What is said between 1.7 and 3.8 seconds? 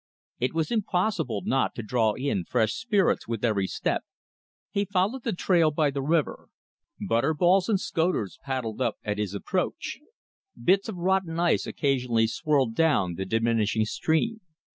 to draw in fresh spirits with every